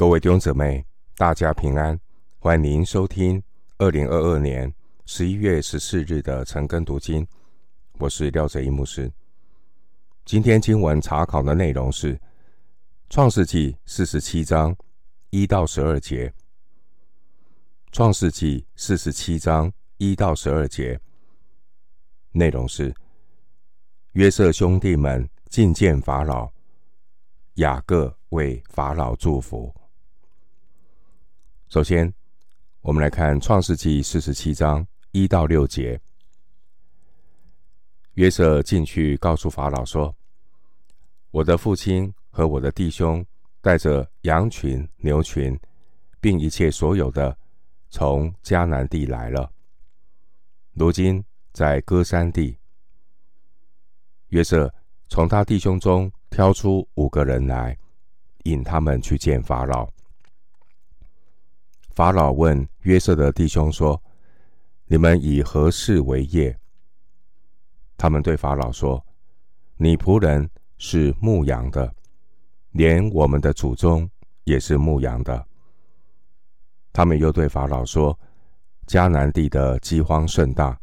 [0.00, 0.82] 各位弟兄姊妹，
[1.14, 2.00] 大家平安！
[2.38, 3.42] 欢迎收听
[3.76, 4.72] 二零二二年
[5.04, 7.28] 十一月十四日的晨更读经。
[7.98, 9.12] 我是廖哲一牧师。
[10.24, 12.14] 今天经文查考的内容是
[13.10, 14.74] 《创世纪》四十七章
[15.28, 16.28] 一到十二节。
[17.92, 20.98] 《创世纪》四十七章一到十二节
[22.32, 22.94] 内容是
[24.12, 26.50] 约瑟兄弟们觐见法老，
[27.56, 29.70] 雅各为法老祝福。
[31.70, 32.12] 首先，
[32.80, 36.00] 我们来看《创世纪》四十七章一到六节。
[38.14, 40.12] 约瑟进去告诉法老说
[41.30, 43.24] ：“我的父亲和我的弟兄
[43.60, 45.56] 带着羊群、牛群，
[46.20, 47.38] 并一切所有的，
[47.88, 49.48] 从迦南地来了。
[50.72, 52.58] 如今在歌珊地。”
[54.30, 54.74] 约瑟
[55.06, 57.78] 从他弟兄中挑出五个人来，
[58.42, 59.88] 引他们去见法老。
[62.00, 64.02] 法老问约瑟的弟兄说
[64.88, 66.58] ：“你们以何事为业？”
[67.98, 69.04] 他们对法老说
[69.76, 70.48] ：“你仆人
[70.78, 71.94] 是牧羊的，
[72.70, 74.08] 连我们的祖宗
[74.44, 75.46] 也是牧羊的。”
[76.90, 78.18] 他们又对法老说
[78.88, 80.80] ：“迦南地的饥荒甚大，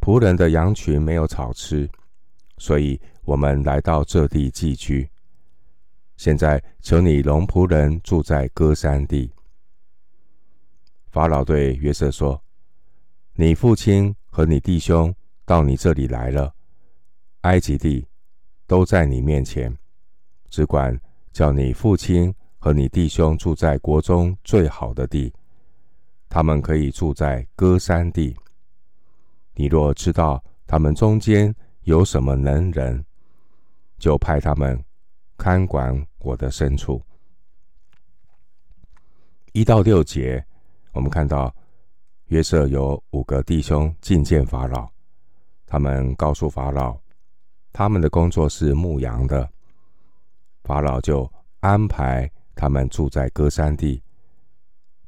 [0.00, 1.86] 仆人的羊群没有草吃，
[2.56, 5.06] 所以我们来到这地寄居。
[6.16, 9.30] 现在求你容仆人住在歌山地。”
[11.16, 12.38] 法老对约瑟说
[13.32, 15.14] ：“你父亲和你弟兄
[15.46, 16.54] 到你这里来了，
[17.40, 18.06] 埃及地
[18.66, 19.74] 都在你面前，
[20.50, 20.94] 只管
[21.32, 25.32] 叫你父亲和你弟兄住在国中最好的地，
[26.28, 28.36] 他们可以住在歌山地。
[29.54, 31.50] 你若知道他们中间
[31.84, 33.02] 有什么能人，
[33.96, 34.78] 就派他们
[35.38, 37.00] 看管我的牲畜。”
[39.54, 40.45] 一到六节。
[40.96, 41.54] 我们看到
[42.28, 44.88] 约瑟有五个弟兄觐见法老，
[45.66, 46.98] 他们告诉法老，
[47.70, 49.46] 他们的工作是牧羊的。
[50.64, 51.30] 法老就
[51.60, 54.02] 安排他们住在歌珊地，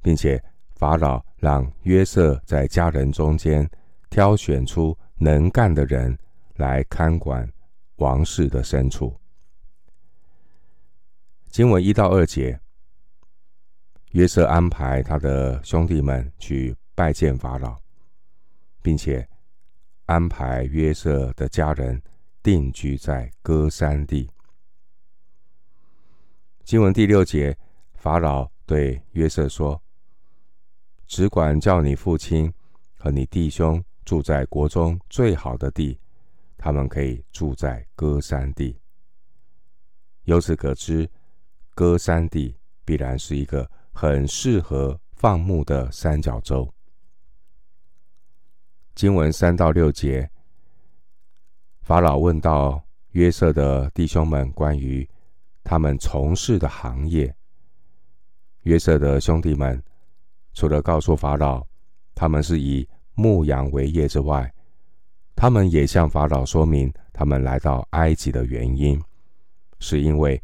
[0.03, 0.41] 并且
[0.75, 3.67] 法老让约瑟在家人中间
[4.11, 6.17] 挑选出能干的人
[6.57, 7.51] 来看管
[7.97, 9.19] 王室的牲畜。
[11.49, 12.61] 经文一到二节。
[14.19, 17.79] 约瑟安排他的兄弟们去拜见法老，
[18.83, 19.25] 并且
[20.07, 22.03] 安排约瑟的家人
[22.43, 24.29] 定居在歌山地。
[26.65, 27.57] 经文第六节，
[27.95, 29.81] 法老对约瑟说
[31.07, 32.53] ：“只管叫你父亲
[32.97, 35.97] 和你弟兄住在国中最好的地，
[36.57, 38.77] 他们可以住在歌山地。”
[40.27, 41.09] 由此可知，
[41.73, 43.71] 歌山地必然是一个。
[44.01, 46.73] 很适合放牧的三角洲。
[48.95, 50.31] 经文三到六节，
[51.83, 55.05] 法老问到约瑟的弟兄们关于
[55.65, 57.35] 他们从事的行业。
[58.63, 59.83] 约瑟的兄弟们
[60.55, 61.67] 除了告诉法老
[62.15, 64.49] 他们是以牧羊为业之外，
[65.35, 69.03] 他们也向法老说明他们来到埃及的原因，
[69.81, 70.41] 是因为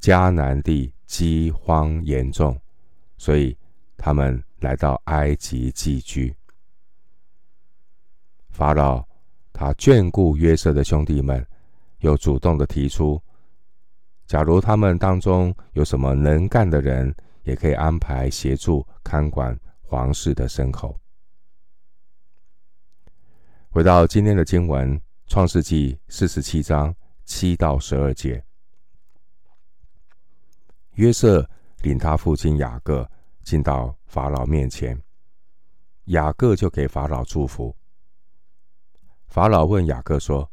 [0.00, 2.56] 迦南地饥荒严重。
[3.22, 3.56] 所以，
[3.96, 6.34] 他们来到埃及寄居。
[8.50, 9.06] 法老
[9.52, 11.46] 他眷顾约瑟的兄弟们，
[12.00, 13.22] 又主动的提出，
[14.26, 20.98] 假如他们当中有什么能干的人，也可以安排协助看管皇室的牲口。
[23.70, 26.92] 回到今天的经文，《创世纪》四十七章
[27.24, 28.44] 七到十二节，
[30.94, 31.48] 约瑟。
[31.82, 33.08] 领他父亲雅各
[33.42, 35.00] 进到法老面前，
[36.04, 37.76] 雅各就给法老祝福。
[39.26, 40.48] 法老问雅各说：“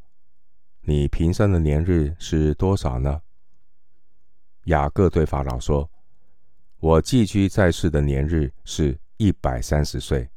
[0.81, 3.21] 你平生的年日是多少呢？”
[4.65, 5.89] 雅各对法老说
[6.81, 10.27] ：“我寄居在世的年日是一百三十岁，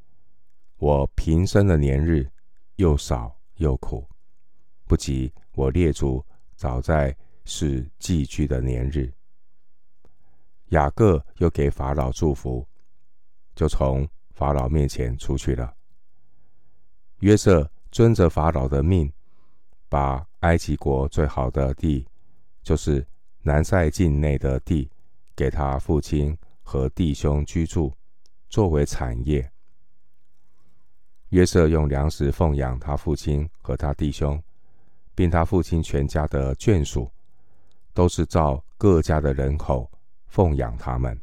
[0.76, 2.30] 我平生的年日
[2.76, 4.06] 又少又苦，
[4.86, 6.22] 不及我列祖
[6.54, 9.10] 早在世寄居的年日。”
[10.72, 12.66] 雅各又给法老祝福，
[13.54, 15.74] 就从法老面前出去了。
[17.20, 19.12] 约瑟遵着法老的命，
[19.90, 22.06] 把埃及国最好的地，
[22.62, 23.06] 就是
[23.42, 24.90] 南塞境内的地，
[25.36, 27.92] 给他父亲和弟兄居住，
[28.48, 29.46] 作为产业。
[31.28, 34.42] 约瑟用粮食奉养他父亲和他弟兄，
[35.14, 37.10] 并他父亲全家的眷属，
[37.92, 39.90] 都是照各家的人口。
[40.32, 41.20] 奉养他们。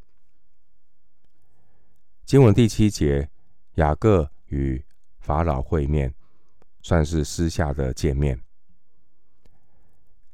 [2.25, 3.27] 经文第七节，
[3.73, 4.85] 雅各与
[5.17, 6.13] 法老会面，
[6.83, 8.39] 算是私下的见面。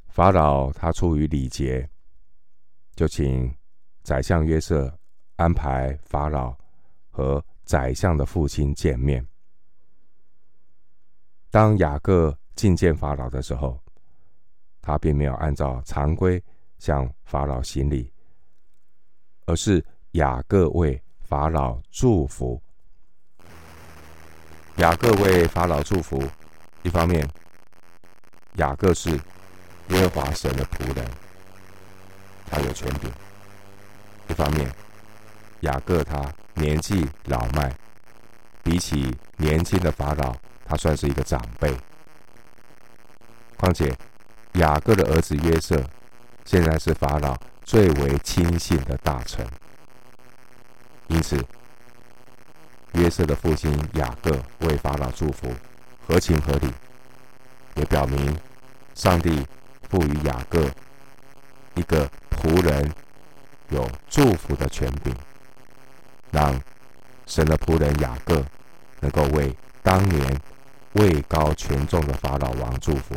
[0.09, 1.89] 法老他出于礼节，
[2.97, 3.49] 就请
[4.03, 4.93] 宰相约瑟
[5.37, 6.53] 安排法老
[7.09, 9.25] 和宰相的父亲见面。
[11.49, 13.81] 当雅各觐见法老的时候，
[14.81, 16.43] 他并没有按照常规
[16.77, 18.11] 向法老行礼，
[19.45, 22.61] 而是雅各为法老祝福。
[24.77, 26.21] 雅各为法老祝福，
[26.83, 27.25] 一方面，
[28.55, 29.09] 雅各是
[29.89, 31.05] 耶和华神的仆人，
[32.49, 33.09] 他有权柄；
[34.27, 34.69] 一方面，
[35.61, 37.73] 雅各他年纪老迈，
[38.63, 41.73] 比起年轻的法老，他算是一个长辈。
[43.55, 43.95] 况且，
[44.53, 45.81] 雅各的儿子约瑟，
[46.43, 49.45] 现在是法老最为亲信的大臣，
[51.07, 51.43] 因此
[52.93, 55.51] 约瑟的父亲雅各为法老祝福，
[56.07, 56.71] 合情合理，
[57.73, 58.37] 也表明
[58.93, 59.43] 上帝
[59.89, 60.69] 赋予雅各
[61.73, 62.93] 一个仆人
[63.69, 65.11] 有祝福的权柄，
[66.31, 66.61] 让
[67.25, 68.45] 神的仆人雅各
[68.99, 70.39] 能够为当年
[70.93, 73.15] 位高权重的法老王祝福。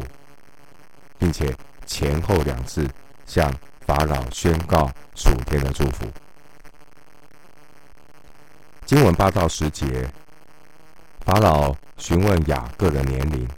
[1.18, 1.52] 并且
[1.84, 2.88] 前后两次
[3.26, 3.52] 向
[3.88, 6.04] 法老宣告属天的祝福。
[8.84, 10.06] 经文八到十节，
[11.24, 13.48] 法老询问雅各的年龄。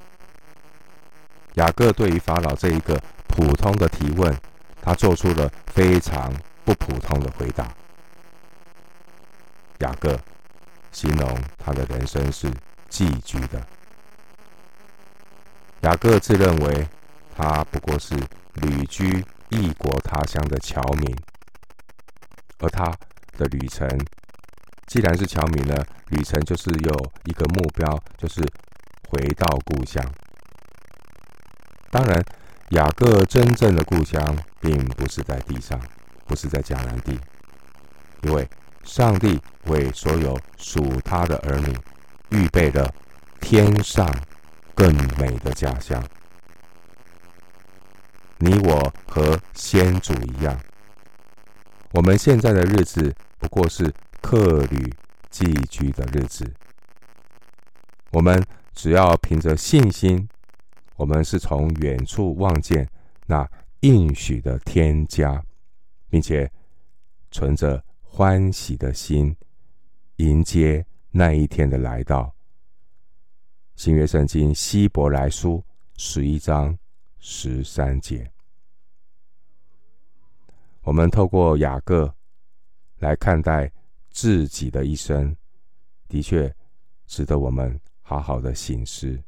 [1.54, 2.96] 雅各对于法老这一个
[3.26, 4.32] 普通的提问，
[4.80, 6.32] 他做出了非常
[6.64, 7.66] 不普通的回答。
[9.78, 10.16] 雅各
[10.92, 12.48] 形容他的人生是
[12.88, 13.60] 寄居的。
[15.80, 16.88] 雅各自认为。
[17.42, 18.14] 他不过是
[18.54, 21.16] 旅居异国他乡的侨民，
[22.58, 22.84] 而他
[23.36, 23.88] 的旅程
[24.86, 25.76] 既然是侨民呢，
[26.08, 28.40] 旅程就是有一个目标，就是
[29.08, 30.04] 回到故乡。
[31.90, 32.24] 当然，
[32.70, 35.80] 雅各真正的故乡并不是在地上，
[36.26, 37.18] 不是在迦南地，
[38.22, 38.48] 因为
[38.84, 41.76] 上帝为所有属他的儿女
[42.30, 42.88] 预备了
[43.40, 44.08] 天上
[44.74, 46.00] 更美的家乡。
[48.42, 50.58] 你我和先祖一样，
[51.92, 53.92] 我们现在的日子不过是
[54.22, 54.90] 客旅
[55.28, 56.50] 寄居的日子。
[58.12, 58.42] 我们
[58.72, 60.26] 只要凭着信心，
[60.96, 62.88] 我们是从远处望见
[63.26, 63.46] 那
[63.80, 65.44] 应许的天家，
[66.08, 66.50] 并且
[67.30, 69.36] 存着欢喜的心
[70.16, 72.34] 迎接那一天的来到。
[73.76, 75.62] 新约圣经希伯来书
[75.98, 76.74] 十一章。
[77.22, 78.32] 十三节，
[80.80, 82.12] 我们透过雅各
[82.96, 83.70] 来看待
[84.08, 85.36] 自己的一生，
[86.08, 86.52] 的确
[87.06, 89.22] 值得我们好好的省思。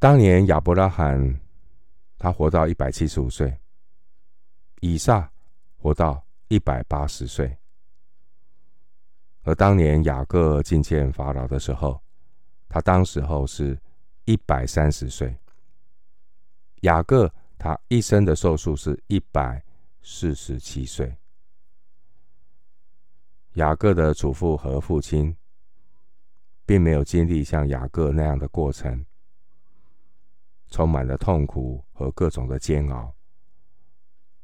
[0.00, 1.40] 当年亚伯拉罕
[2.18, 3.56] 他活到一百七十五岁，
[4.80, 5.30] 以撒
[5.76, 7.56] 活到一百八十岁，
[9.42, 12.02] 而当年雅各觐见法老的时候，
[12.68, 13.80] 他当时候是。
[14.28, 15.34] 一百三十岁，
[16.82, 19.64] 雅各他一生的寿数是一百
[20.02, 21.16] 四十七岁。
[23.54, 25.34] 雅各的祖父和父亲，
[26.66, 29.02] 并没有经历像雅各那样的过程，
[30.68, 33.10] 充满了痛苦和各种的煎熬，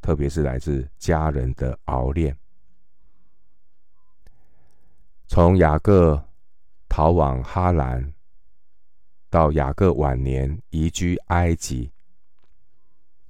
[0.00, 2.34] 特别是来自家人的熬炼。
[5.26, 6.26] 从雅各
[6.88, 8.14] 逃往哈兰。
[9.34, 11.90] 到雅各晚年移居埃及，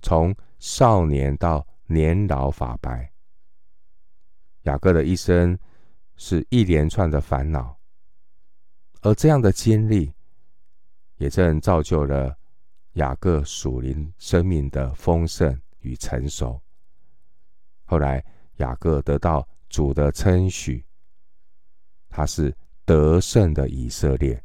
[0.02, 3.10] 从少年到年老发白，
[4.64, 5.58] 雅各的一生
[6.16, 7.74] 是一连串的烦恼，
[9.00, 10.12] 而这样的经历，
[11.16, 12.36] 也正造就了
[12.92, 16.60] 雅各属灵生命的丰盛与成熟。
[17.86, 18.22] 后来，
[18.56, 20.84] 雅各得到主的称许，
[22.10, 24.38] 他是得胜的以色列。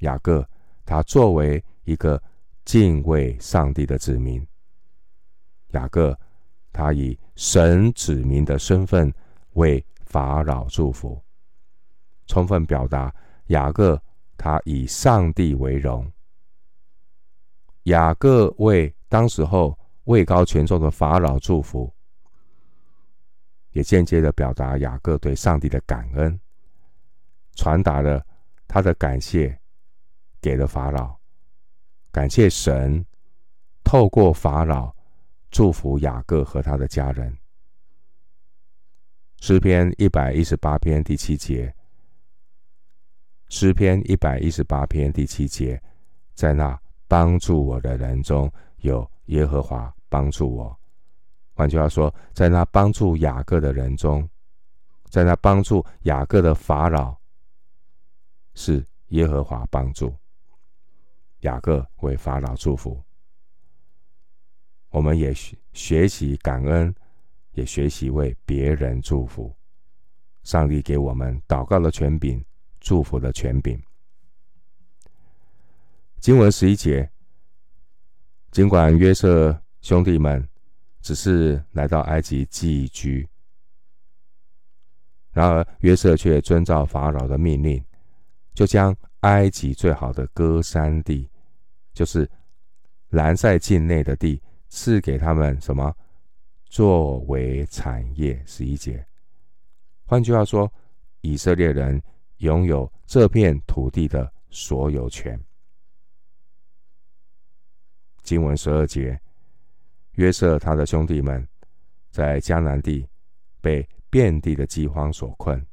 [0.00, 0.46] 雅各，
[0.84, 2.22] 他作为一个
[2.64, 4.46] 敬畏上帝的子民，
[5.68, 6.18] 雅各，
[6.72, 9.12] 他以神子民的身份
[9.52, 11.22] 为法老祝福，
[12.26, 13.14] 充分表达
[13.46, 14.00] 雅各
[14.36, 16.10] 他以上帝为荣。
[17.84, 21.92] 雅各为当时候位高权重的法老祝福，
[23.72, 26.40] 也间接的表达雅各对上帝的感恩，
[27.54, 28.24] 传达了
[28.66, 29.59] 他的感谢。
[30.40, 31.14] 给了法老，
[32.10, 33.04] 感谢神
[33.84, 34.94] 透过法老
[35.50, 37.36] 祝福雅各和他的家人。
[39.40, 41.74] 诗篇一百一十八篇第七节，
[43.48, 45.82] 诗篇一百一十八篇第七节，
[46.34, 46.78] 在那
[47.08, 50.78] 帮助我的人中有耶和华帮助我。
[51.54, 54.28] 换句话说，在那帮助雅各的人中，
[55.10, 57.16] 在那帮助雅各的法老，
[58.54, 60.14] 是耶和华帮助
[61.40, 63.02] 雅各为法老祝福。
[64.90, 66.94] 我们也学学习感恩，
[67.52, 69.54] 也学习为别人祝福。
[70.42, 72.44] 上帝给我们祷告的权柄，
[72.80, 73.80] 祝福的权柄。
[76.18, 77.10] 经文十一节，
[78.50, 80.46] 尽管约瑟兄弟们
[81.00, 83.28] 只是来到埃及寄居，
[85.32, 87.82] 然而约瑟却遵照法老的命令，
[88.52, 91.28] 就将埃及最好的歌山地，
[91.92, 92.30] 就是
[93.08, 94.42] 兰塞境内的地。
[94.72, 95.92] 赐给他们什么
[96.66, 98.40] 作为产业？
[98.46, 99.04] 十一节。
[100.04, 100.72] 换句话说，
[101.22, 102.00] 以色列人
[102.36, 105.36] 拥有这片土地的所有权。
[108.22, 109.20] 经文十二节，
[110.12, 111.44] 约瑟他的兄弟们
[112.12, 113.04] 在迦南地
[113.60, 115.66] 被遍地的饥荒所困，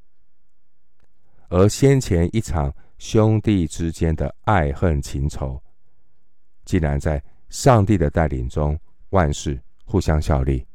[1.50, 5.62] 而先前一场兄弟之间的爱恨情仇，
[6.66, 8.80] 竟然在上帝的带领中。
[9.12, 10.68] 万事互相效力，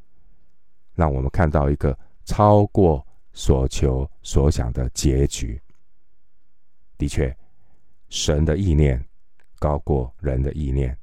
[0.94, 5.60] 让我们看到一个超过所求所想的结局。
[6.96, 7.36] 的确，
[8.08, 9.04] 神的意念
[9.58, 10.96] 高过人的意念。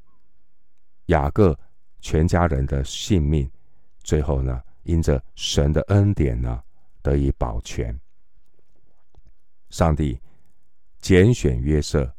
[1.05, 1.57] 雅各
[2.01, 3.47] 全家人的性命，
[3.99, 6.63] 最后呢，因着神的恩典呢，
[7.03, 7.95] 得以保全。
[9.69, 10.19] 上帝
[10.99, 12.13] 拣选约瑟，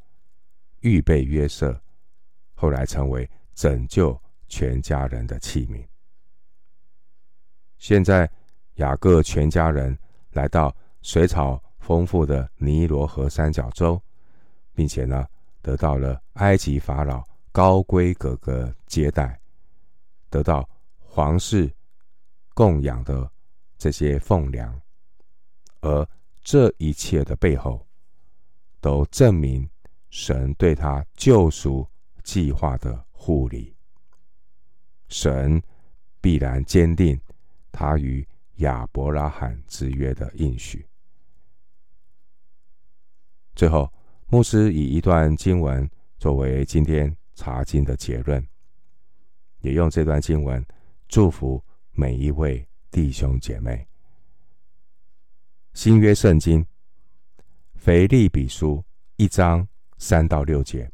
[0.81, 1.81] 预备约瑟，
[2.55, 4.21] 后来成为拯救。
[4.53, 5.87] 全家人的器皿。
[7.79, 8.29] 现在，
[8.75, 9.97] 雅各全家人
[10.33, 14.03] 来到水草丰富的尼罗河三角洲，
[14.75, 15.25] 并且呢，
[15.63, 19.41] 得到了埃及法老高规格的接待，
[20.29, 20.69] 得到
[20.99, 21.73] 皇室
[22.53, 23.31] 供养的
[23.79, 24.81] 这些俸粮，
[25.81, 26.05] 而
[26.43, 27.87] 这一切的背后，
[28.81, 29.69] 都证明
[30.11, 31.87] 神对他救赎
[32.23, 33.75] 计划的护理。
[35.09, 35.63] 神
[36.21, 37.21] 必然坚定
[37.73, 40.87] 他与亚伯拉罕之约的应许。
[43.55, 43.93] 最后，
[44.29, 48.47] 牧师以一段经文作为今天查经的结论，
[49.61, 50.65] 也用这段经文
[51.09, 53.87] 祝福每一位弟兄姐妹。
[55.73, 56.65] 新约圣经
[57.83, 58.85] 腓利比书
[59.17, 60.93] 一章三到六节，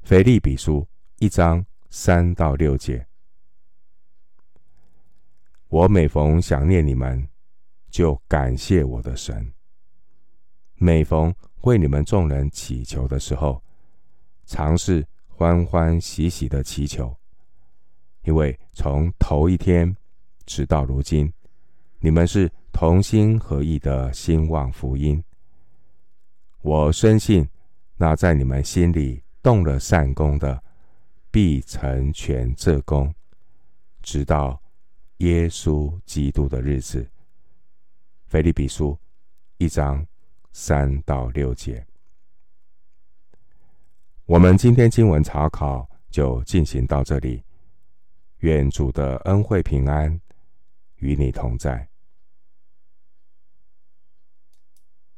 [0.00, 1.62] 腓利比书一章。
[1.92, 3.04] 三到六节，
[5.66, 7.28] 我每逢想念你们，
[7.90, 9.44] 就感谢我的神；
[10.76, 13.60] 每逢为你们众人祈求的时候，
[14.46, 17.12] 常是欢欢喜喜的祈求，
[18.22, 19.92] 因为从头一天
[20.46, 21.30] 直到如今，
[21.98, 25.22] 你们是同心合意的兴旺福音。
[26.62, 27.48] 我深信，
[27.96, 30.62] 那在你们心里动了善工的。
[31.32, 33.14] 必成全这工，
[34.02, 34.60] 直到
[35.18, 37.08] 耶稣基督的日子。
[38.26, 38.98] 腓利比书
[39.58, 40.04] 一章
[40.50, 41.86] 三到六节。
[44.24, 47.44] 我们今天经文查考就进行到这里。
[48.38, 50.20] 愿主的恩惠平安
[50.96, 51.89] 与你同在。